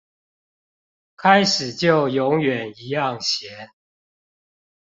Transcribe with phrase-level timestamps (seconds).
[1.15, 3.69] 開始就永遠一樣鹹